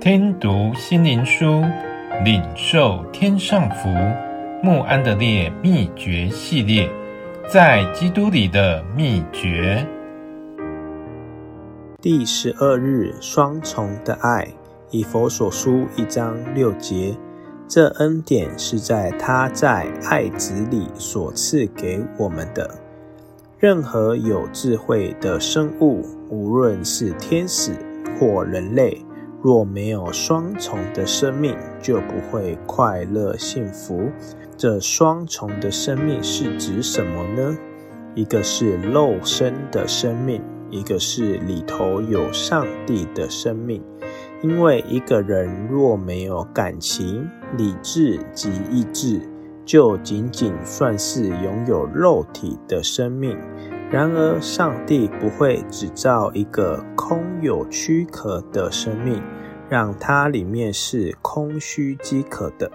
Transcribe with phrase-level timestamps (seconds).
[0.00, 1.62] 听读心灵书，
[2.24, 3.90] 领受天上福。
[4.62, 6.88] 穆安德烈秘诀系列，
[7.46, 9.86] 在基督里的秘诀。
[12.00, 14.48] 第十二日，双重的爱。
[14.90, 17.14] 以佛所书一章六节，
[17.68, 22.74] 这恩典是在他在爱子里所赐给我们的。
[23.58, 27.72] 任何有智慧的生物，无论是天使
[28.18, 29.04] 或人类，
[29.42, 34.10] 若没有双重的生命，就不会快乐幸福。
[34.56, 37.56] 这双重的生命是指什么呢？
[38.14, 43.82] 一个是肉身的生命，一个是里头有上帝的生命。
[44.42, 49.20] 因为一个人若没有感情、理智及意志，
[49.64, 53.38] 就仅仅算是拥有肉体的生命。
[53.90, 59.20] 然而，上帝不会只造一个空有躯壳的生命，
[59.68, 62.70] 让它里面是空虚饥渴的。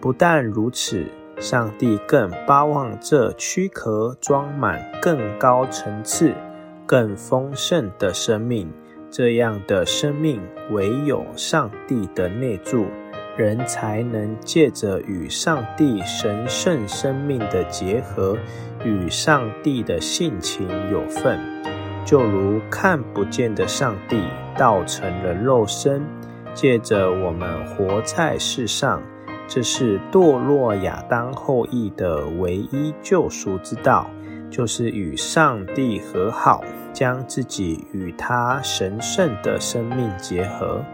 [0.00, 1.04] 不但如此，
[1.40, 6.32] 上帝更巴望这躯壳装满更高层次、
[6.86, 8.70] 更丰盛的生命。
[9.10, 12.86] 这样的生命，唯有上帝的内住。
[13.38, 18.36] 人才能借着与上帝神圣生命的结合，
[18.84, 21.38] 与上帝的性情有份，
[22.04, 24.20] 就如看不见的上帝
[24.56, 26.02] 道成了肉身，
[26.52, 29.00] 借着我们活在世上。
[29.46, 34.10] 这是堕落亚当后裔的唯一救赎之道，
[34.50, 40.84] 就是与上帝和好，将自己与他神圣的生命结合。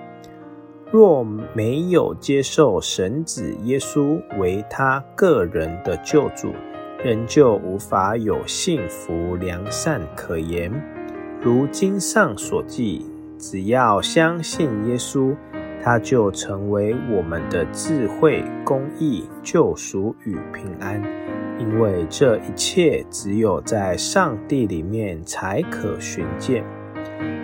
[0.94, 6.52] 若没有接受神子耶稣为他个人的救主，
[7.02, 10.70] 仍旧无法有幸福良善可言。
[11.42, 13.04] 如经上所记，
[13.36, 15.34] 只要相信耶稣，
[15.82, 21.02] 他就成为我们的智慧、公义、救赎与平安。
[21.58, 26.64] 因为这一切只有在上帝里面才可寻见。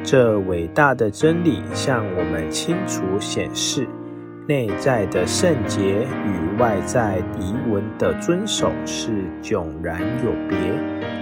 [0.03, 3.87] 这伟大的真理向我们清楚显示，
[4.49, 9.11] 内在的圣洁与外在仪文的遵守是
[9.43, 10.57] 迥然有别。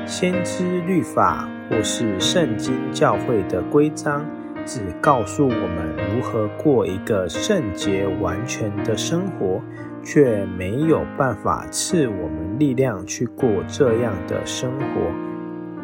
[0.07, 4.25] 先知律法或是圣经教会的规章，
[4.65, 9.61] 只告诉我们如何过一个圣洁完全的生活，
[10.03, 15.38] 却没有办法赐我们力量去过这样的生活。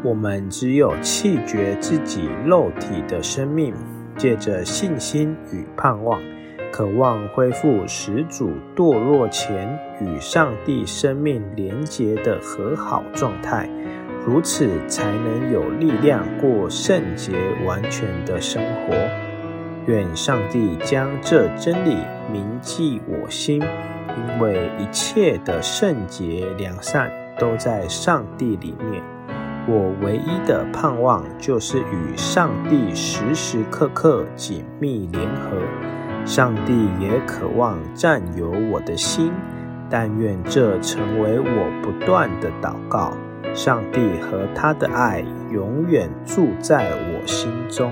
[0.04, 3.72] 我们只有弃绝自己肉体的生命，
[4.18, 6.20] 借着信心与盼望，
[6.70, 13.66] 渴望恢复始祖堕落前与上帝生命连结的和好状态，
[14.26, 17.32] 如此才能有力量过圣洁
[17.64, 18.94] 完全的生活。
[19.86, 21.96] 愿上帝将这真理
[22.30, 29.02] 铭记我心，因为一切的圣洁良善都在上帝里面。
[29.66, 35.56] 我唯一的盼望就是与上帝时时刻刻紧密联合，
[36.26, 39.32] 上帝也渴望占有我的心，
[39.88, 43.14] 但愿这成为我不断的祷告。
[43.54, 47.90] 上帝和他的爱永远住在我心中。